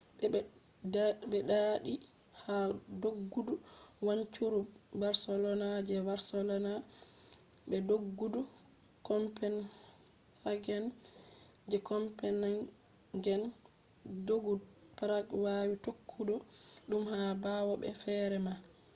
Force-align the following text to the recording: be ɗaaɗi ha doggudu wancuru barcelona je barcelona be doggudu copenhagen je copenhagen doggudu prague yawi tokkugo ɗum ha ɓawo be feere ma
be 1.33 1.39
ɗaaɗi 1.49 1.93
ha 2.41 2.55
doggudu 3.01 3.53
wancuru 4.07 4.59
barcelona 5.01 5.67
je 5.87 5.95
barcelona 6.09 6.71
be 7.69 7.77
doggudu 7.89 8.39
copenhagen 9.07 10.83
je 11.69 11.77
copenhagen 11.87 13.41
doggudu 14.27 14.63
prague 14.97 15.37
yawi 15.57 15.75
tokkugo 15.85 16.35
ɗum 16.89 17.03
ha 17.11 17.19
ɓawo 17.43 17.71
be 17.81 17.87
feere 18.01 18.37
ma 18.45 18.53